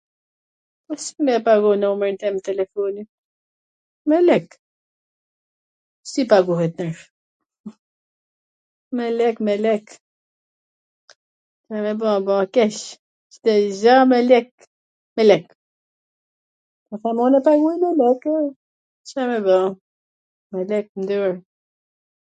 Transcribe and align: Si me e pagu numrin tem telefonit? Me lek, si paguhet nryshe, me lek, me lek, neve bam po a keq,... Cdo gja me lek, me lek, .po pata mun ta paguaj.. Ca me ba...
Si 1.03 1.13
me 1.25 1.31
e 1.39 1.43
pagu 1.47 1.71
numrin 1.81 2.15
tem 2.21 2.35
telefonit? 2.47 3.09
Me 4.09 4.17
lek, 4.29 4.47
si 6.11 6.21
paguhet 6.31 6.73
nryshe, 6.79 7.07
me 8.95 9.05
lek, 9.19 9.35
me 9.45 9.53
lek, 9.65 9.85
neve 11.69 11.91
bam 12.01 12.19
po 12.27 12.33
a 12.43 12.51
keq,... 12.55 12.75
Cdo 13.33 13.51
gja 13.79 13.95
me 14.11 14.17
lek, 14.31 14.49
me 15.15 15.23
lek, 15.31 15.45
.po 16.87 16.93
pata 17.03 17.11
mun 17.17 17.33
ta 17.33 17.39
paguaj.. 17.47 18.51
Ca 19.09 19.21
me 19.29 19.37
ba... 19.47 21.35